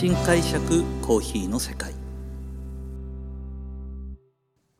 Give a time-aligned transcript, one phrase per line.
[0.00, 1.92] 新解釈コーヒーの世界。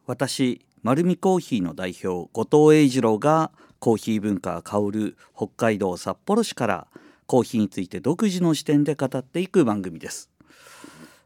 [0.06, 3.50] 私丸見コーヒーの代表後藤英二郎が
[3.80, 6.86] コーヒー文化が香る北海道札幌市から
[7.26, 10.30] コーヒーについて独自の視点で語っていく番組です。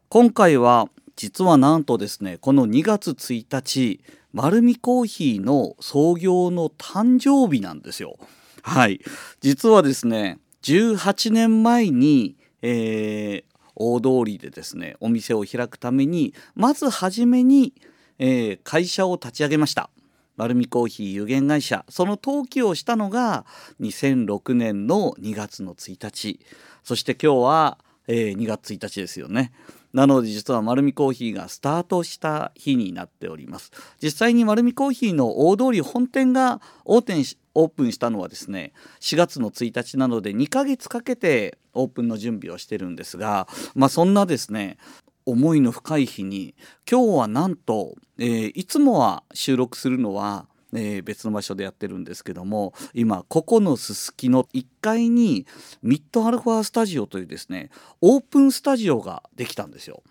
[0.09, 4.01] 今回は実はなんとですねこの2月1日
[4.33, 8.17] 丸見コーヒーの創業の誕生日なんですよ。
[8.61, 8.99] はい。
[9.39, 17.73] 実はですね18年前に、えー、大通りでですねお店を開くためにまず初めに、
[18.19, 19.89] えー、会社を立ち上げました。
[20.37, 21.85] 丸見コーヒー有限会社。
[21.89, 23.45] その登記をしたのが
[23.79, 26.39] 2006年の2月の1日。
[26.83, 29.51] そして今日は、えー、2月1日ですよね。
[29.93, 33.71] なので実は丸見コーヒーがスタートした日になっております。
[34.01, 44.77] 実際に丸見コーヒーの大通り本店がオーしオープンしたのはですね4月の1日なので2ヶ月かけてオープンの準備をしてるんですがまあそんなですね
[45.25, 46.53] 思いの深い日に
[46.89, 55.45] 今日はなんと、えー、いつもは収録するのはえー、別の場所でやってるんですけども今ここのすすきの1階に
[55.81, 57.69] ミッドアルファスタジオというですね
[58.01, 60.03] オープンスタジオができたんですよ。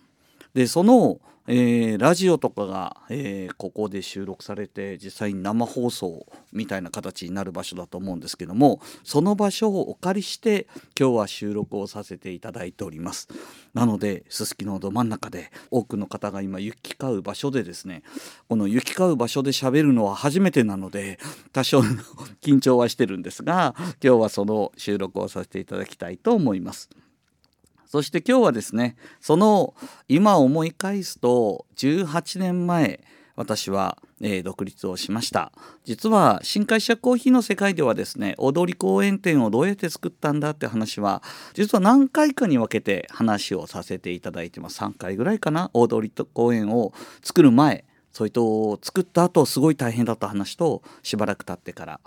[0.55, 10.67] でそのえー、ラジオとかが、えー、ここで収録されて実際に生放送みたいな形になる場所だと思うんですけどもその場所をお借りして
[10.99, 13.29] 今日は収録をさせていただいております。
[13.75, 18.03] なのですすきのど真ん中で多くの方が今行き交う場所でですね
[18.49, 21.19] この行き交う場所で喋るのは初めてなので
[21.53, 21.91] 多少の
[22.41, 26.89] 緊張はしてるんですが今日はその収録をさせていただきたいと思います。
[27.95, 29.73] そして今日はですねその
[30.09, 33.05] 今思い返すと18年前
[33.37, 35.53] 私は、えー、独立をしました。
[35.85, 41.23] 実は新会社コーヒーの世界ではですね踊り公園店をどうやって作ったんだって話は
[41.53, 44.81] 実は何回かに分けて話をさせていただいてます。
[44.81, 45.71] 3回ぐらいかな。
[45.73, 52.01] 大通公園を作る前それと作った後すごい大変だった話としばらく経ってから。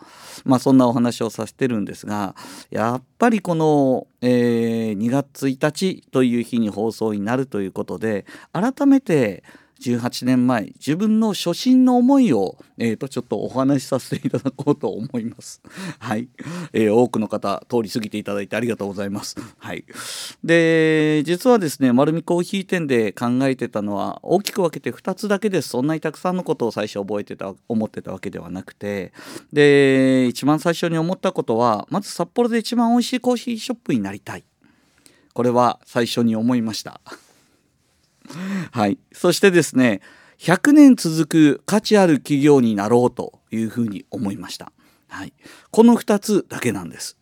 [0.45, 2.34] まあそんなお話をさせてるんですが
[2.69, 9.44] やっぱりこの、えー、2月1日という日に放送になるということで改めて
[9.80, 15.62] 18年前自分の初心の思いを、えー、とちょっとお話しさせていただこうと思います。
[16.00, 16.30] はい、
[16.74, 19.36] えー、多くの方通り過ぎていただいてありがとうございます。
[19.58, 19.86] はい、
[20.44, 29.14] で実はですね丸見コーヒー店で考えてたのは大きく分けて2つだけですそんなにたくさんのことを最初覚えてた思ってたわけではなくて
[29.52, 34.44] で一番最初に思ったことはまず札幌で一番美味しいコーヒーショップになりたい
[35.34, 37.00] これは最初に思いました。
[38.72, 38.98] はい。
[39.12, 40.02] そしてですね、
[40.40, 44.72] 100年続く価値ある企業になろうというふうに思いました。
[45.08, 45.34] はい。
[45.72, 47.18] この2つだけなんです。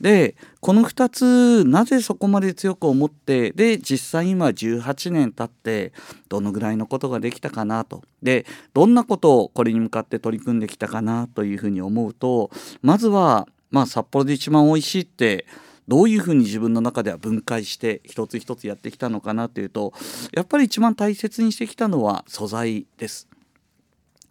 [0.00, 5.92] でこの2つなぜそこまで強く思ってで実際今18年経って
[6.28, 8.44] どのぐらいのことができたかなとで
[8.74, 12.50] どんなことをこれに向かって取り組んできたかなというふうに思うと
[12.82, 15.46] まずはまあ札幌で一番美味しいって
[15.88, 19.92] どういうふうに自分の中では分解して一つ一つやってきたのかなというと
[20.32, 23.28] やっぱり一番大切にしてきたのは素材です。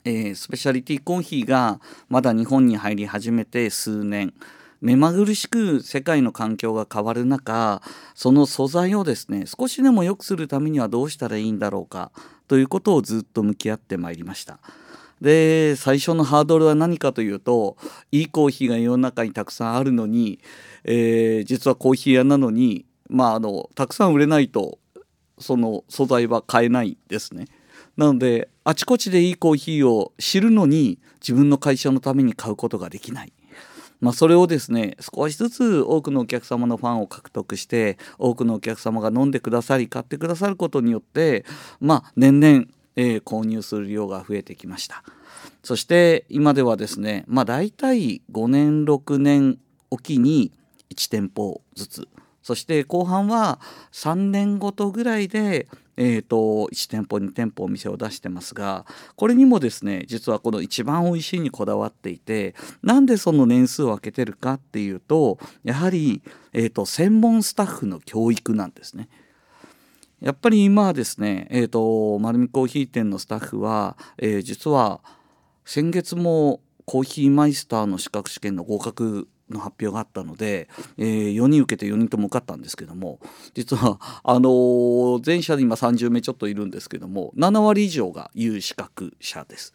[0.06, 4.34] えー、スペシャリティコーヒーがまだ日本に入り始めて数年
[4.82, 7.82] 目まぐるしく世界の環境が変わる中
[8.14, 12.12] その素材をですね少しでも良くするためにはどうしたらいいんだろうか
[12.50, 14.60] ということをずっと向き合ってまいりました。
[15.22, 17.78] で最初のハードルは何かというと
[18.12, 20.40] いいコーヒーが世の中にたくさんあるのに、
[20.84, 24.80] えー、実はコーヒー屋なのに、まあ、あのたくさん売れないと
[25.38, 27.48] その素材は買えないですね。
[27.98, 33.34] なのであちこちでいいコーヒーを知るのに自分の会社のために買うことができない。
[34.00, 41.46] まあ、それをですね少しずつ多くのお客様のファンを獲得して多くのお客様が飲んでくださり買ってくださることによって
[41.80, 45.04] まあ年々えー、購入する量が増えてきました
[45.64, 49.58] そして今ではですねまあ大体5年6年
[49.90, 50.52] おきに
[50.94, 52.08] 1店舗ずつ
[52.42, 53.60] そして後半は
[53.94, 56.36] 3年ごとぐらいで、えーと、
[56.74, 58.86] 1店舗2店舗お店を出してますが
[59.16, 69.08] これにもですね実はこの一番美味しいにこだわっていてなんでその年数を空けてるかっていうとやはり、えーと専門スタッフの教育なんですね。
[70.24, 75.02] やっぱり今はですね、えーと、丸見コーヒー店のスタッフは、えー、実は
[75.66, 80.68] 先月もコーヒーマイスターの資格試験の合格の発表があったので、
[80.98, 83.20] えー、4人受けて4人とも受かったんですけども
[83.54, 89.74] 実はあのー、全社で今30名ちょっといるんですけども7割以上が有資格者です。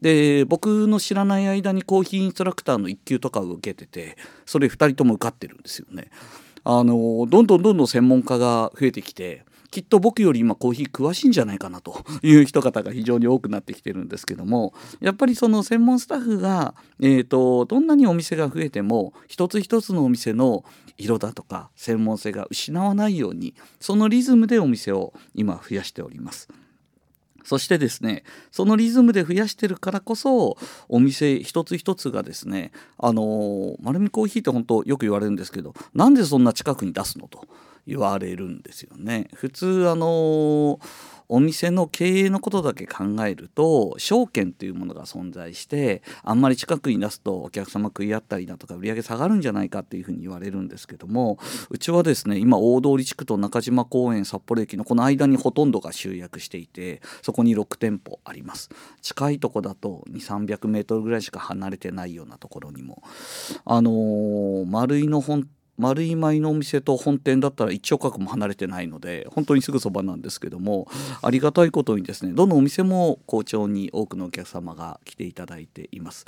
[0.00, 6.10] で僕の知らない間にコーヒーインストラクターの1級とかを受けててそれ2人とも受かってるんですよね。
[6.64, 9.44] あのどんどんどんどん専門家が増えてきて
[9.76, 20.64] きっと僕より今コーヒー詳しいんじゃないかなという人方が非常に多くなってきてるんですけどもやっぱりその専門スタッフが、えーと、どんなにお店が増えても一つ一つのお店の
[20.96, 26.48] 色だとか専門性が失わないようにそのリズムでお店を今増やしております。
[27.44, 30.56] そしてですねそのリズムで増やしてるからこそ
[30.88, 37.46] お店一つ一つがですねあの丸見コーヒーって本当よく言われるんですけどなんでそんな近くに出すのと
[37.86, 39.28] 言われるんですよね。
[39.34, 40.80] 普通あの
[41.28, 51.38] お店の経営のことだけ考えると証券というものが存在してあんまり近くに出すとお客様食い合ったりだとか売り上げ下がるんじゃないかっていうふうに言われるんですけども
[51.70, 58.70] うちはですね今大通地区と中島公園札幌駅のこの間にほとんどが集約していてそこに6店舗あります
[59.02, 63.02] 近いとこだと2300メートルぐらいしか離れてないようなところにも
[63.64, 65.48] あのー、丸井の本
[65.78, 70.88] 丸い舞のお店と本店だったら一丁角も離れてないので本当にすぐそばなんですけども
[71.22, 76.24] ありがたいことにですねどのお店も好調に多くのお客様が来ていただいています。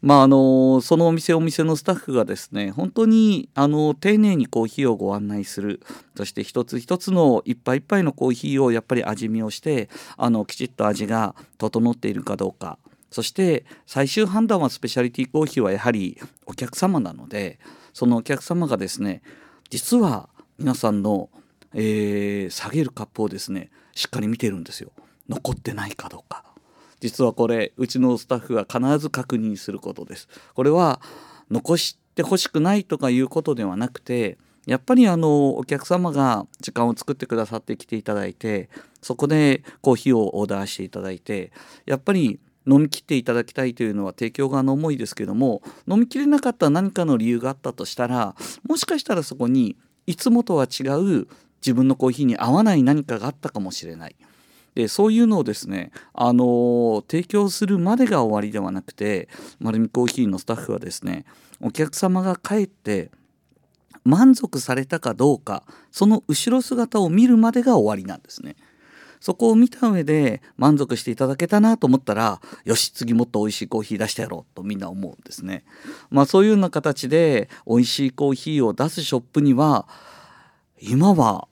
[0.00, 5.80] まああのそのお店お店のスタッフがですね本当にあの丁寧にコーヒーをご案内する
[6.16, 12.78] そして一つ一つの一杯一杯のコーヒーをやっぱり味見をしてあのきちっと味が整っているかどうか
[13.10, 17.58] そして最終判断はスペシャリティコーヒーはやはりお客様なので
[17.92, 19.22] そのお客様がですね
[19.70, 21.30] 実は皆さんの、
[21.74, 24.92] えー、下げるカップをですねしっかり見てるんですよ。
[25.28, 26.44] 残ってないかどうか。
[27.00, 30.28] 実はこれうちのスタッフが必ず確認することです。
[30.54, 31.00] これは
[31.50, 38.68] 残してほしくないとかいうことではなくてやっぱりあのお客様が時間を作ってくださって来ていただいて
[39.00, 41.52] そこでコーヒーをオーダーしていただいて
[41.86, 48.36] やっぱり飲み切っていただきたいというのは提供側の思いですけども飲み切れなかった何かの理由があったとしたら
[48.68, 49.76] もしかしたらそこに
[50.06, 51.26] いつもとは違う
[51.60, 54.16] 自分のコーヒーに合わない何かがあったかもしれない。
[54.74, 59.28] でそういうのをですね、あの、提供するまでが終わりではなくて
[59.58, 61.24] 丸見コーヒーのスタッフはですね
[61.60, 63.10] お客様が帰って
[64.04, 68.56] 満足されたかどうかその後ろ姿を見るまでが終わりなんですね。
[69.20, 75.64] そこを見た上で満足していただけたなと思ったらよし次もっと美味しいコーヒー出してやろうとみんな思うんですね。
[76.10, 79.86] まあそういうような形で美味しいコーヒーを出すショップには
[80.80, 81.48] 今は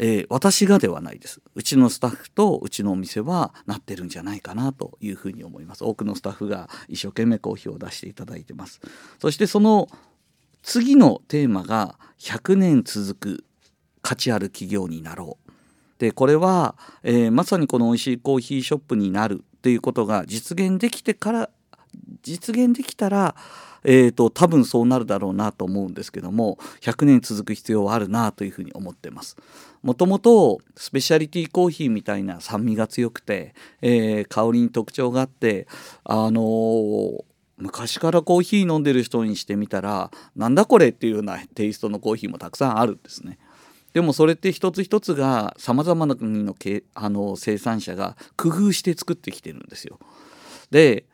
[0.00, 1.42] えー、私がではないです。
[1.56, 5.84] うちのスタッフとうちのお店はなってるんじゃないかなというふうに思います。
[5.84, 8.80] 多くのスタッフが一生懸命コーヒーを出していただいてます。
[9.18, 9.88] そしてその
[10.62, 13.44] 次のテーマが100年続く
[14.00, 15.47] 価値ある企業になろう。
[15.98, 21.50] でこれは、えー、まさにこの美味しいコーヒーショップになるっていうことが実現できてから
[22.22, 23.34] 実現できたら、
[23.84, 29.36] えーと、多分そうなるだろうなと思うんですけども100年続く必要はあるなというふうに思ってます。
[29.82, 35.66] もともとスペシャリティコーヒーみたいな酸味が強くて、えー、香りに特徴があって
[36.04, 37.24] あのー
[37.58, 43.38] 昔からコーヒー飲んでる人にしてみたらなんだこれっていうようなテイストのコーヒーもたくさんあるんですね。
[43.92, 49.98] でもそれって一つ一つがさまざまな国のけあの生産者が工夫して作ってきてるんですよ。
[50.70, 51.04] で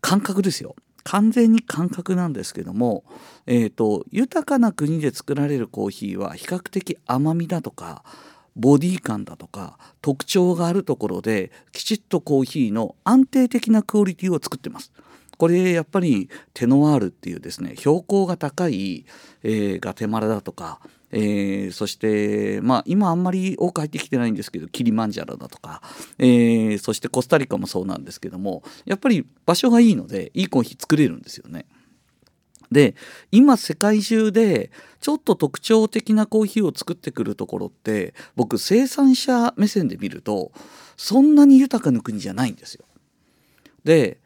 [0.00, 0.76] 感覚ですよ
[1.06, 3.04] 完全に感覚なんですけども、
[3.46, 8.02] えーと、豊かな国で作られるコーヒーは比較的甘みだとか
[8.56, 14.90] ボディ感だとか特徴があるところできちっとコーヒーの安定的なクオリティを作ってます。
[15.38, 19.04] これやっぱりテノワールっていうですね標高が高い、
[19.42, 20.80] えー、ガテマラだとか
[21.12, 25.80] えー、そして、まあ、今あんまり多く入ってきてないんですけどキリマンジャロだとか、
[26.18, 31.66] えー、そしてコスタリカもそうなんですけどもやっぱり場所がいいのでいいコーヒー作れるんですよね。
[32.72, 32.96] で
[33.30, 40.50] 今世界中でちょっと特徴的なコーヒーを作ってくるところって僕生産者目線で見ると
[40.96, 42.84] そんなに豊かな国じゃないんですよ。
[43.84, 44.18] で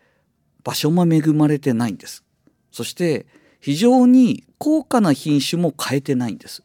[0.64, 2.24] 場所も恵まれてないんです。
[2.72, 3.26] そして
[3.60, 6.62] 非常に高価な品種も変えてないんです。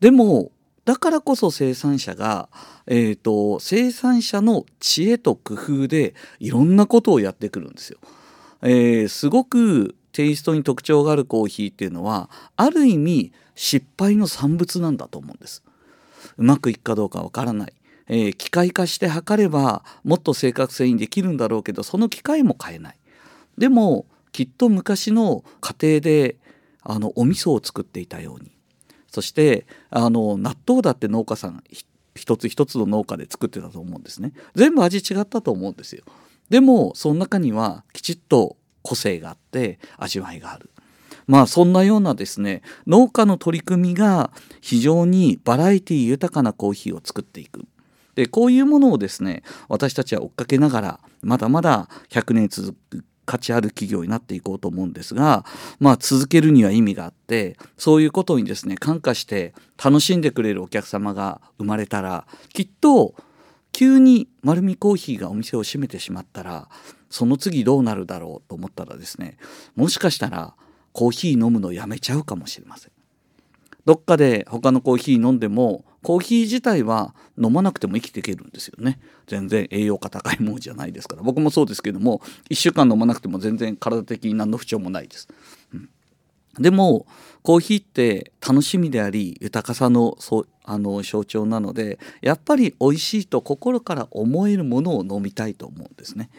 [0.00, 0.50] でも
[0.84, 2.48] だからこそ生産者が、
[2.86, 7.98] えーと、生産者の知恵と工夫でいろんなことをやってくるんですよ。
[8.62, 15.64] えー、すごくテイストに特徴があるコーヒーっていうのはある意味失敗の産物なんだと思うんです。
[16.38, 17.72] うまくいくかどうかわからない。
[18.08, 22.96] えー、機械化して測ればもっと正確性にできるんだろうけどその機械も変えない。
[23.58, 26.36] でもきっと昔の家庭で
[26.82, 28.55] あのお味噌を作っていたように
[29.16, 31.64] そしてあの納豆だって農家さん
[32.14, 34.32] 一つ一つの農家で作ってたと思うんですね。
[34.54, 36.04] 全部味違ったと思うんですよ。
[36.50, 40.68] でもその中にはきちっと個性があって味わいがある。
[41.26, 44.30] まあそんなようなですね農家の取り組みが
[44.60, 47.64] 非常にバラエティ豊かなコーヒーを作っていく。
[48.16, 55.44] でこういうものをですね私たちは追っかけながらまだまだ100年続く価値ある企業になっていこうと思うんですが
[55.78, 59.52] まあ続けるには意味があってそういうことにですね感化して
[59.82, 63.14] 楽しんでくれるお客様が生まれたらきっと
[63.72, 66.68] 急に丸見コーヒーがお店を閉めてしまったら
[67.10, 69.36] その次どうなるだろうと思ったらですね
[69.74, 70.54] もしかしたら
[70.92, 72.92] コーヒー飲むのやめちゃうかもしれません。
[73.84, 79.00] どっかで他のコーヒー飲んでもコーヒー自体は飲まなくても生きていけるんですよね。
[79.26, 81.22] 全然栄養価高いものじゃないですから。
[81.24, 85.26] 僕もそうですけども1週間飲まなくても全然体的に何の不調もないです、
[85.74, 85.88] うん、
[86.60, 87.06] でも
[87.42, 96.30] コーヒーって楽しみであり豊かさのそあの象徴なのでやっぱり美味しいと心から思えるものを飲みたいと思うんですね。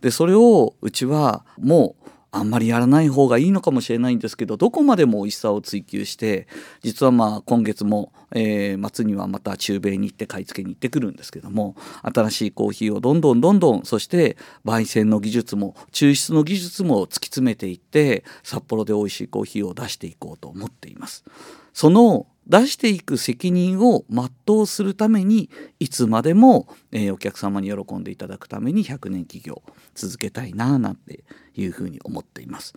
[0.00, 6.46] でそれをうちはもうあんまりやらない方がいいのかもしれないんですけどどこまでも美味しさを追求して
[6.82, 21.24] 実はまあ今月も、えー、末にはまた中米に行って買い付けに行ってくるんですけども新しいコーヒーをどんどんどんどんそして焙煎の技術も抽出の技術も突き詰めていって札幌で美味しいコーヒーを出していこうと思っています。
[21.72, 29.62] その出していく責任を全うするためにいつまでも、えー、お客様に喜んでいただくために100年企業
[29.94, 31.22] 続けたいななんて
[31.54, 32.74] いうふうに思っています。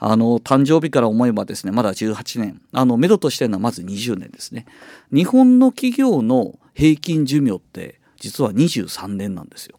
[0.00, 2.62] あの誕生日から思えばですねまだ18年。
[2.70, 4.66] あの目処としてるのはまず20年ですね。
[5.12, 9.78] 日本の企業の平均寿命って実は23年なんですよ、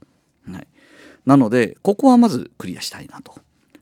[0.52, 0.68] はい、
[1.26, 3.36] なのでここはまずクリアしたいなと。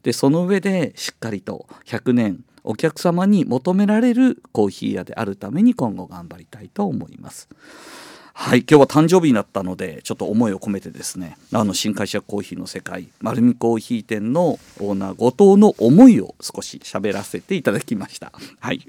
[0.03, 7.47] でその上でしっかりと100年お客様に求められるコーヒー屋であるために今後頑張りたいと思います。
[8.33, 18.31] はい今日は誕生日になったのでちょっと思いを込めてですねあの新会社コーヒーの世界丸見コーヒー店のオーナー後藤の思いを少し喋らせていただきました。
[18.59, 18.85] はい。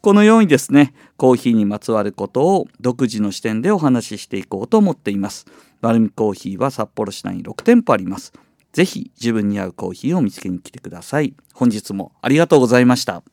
[0.00, 5.44] このようにですねコーヒーにまつわることを独自の視点でお話ししていこうと思っています。
[5.80, 8.32] 丸見コーヒーは札幌市内に6店舗あります。
[8.78, 11.34] ぜひ自分に合うコーヒーを見つけに来てください。
[11.52, 13.24] 本日もありがとうございました。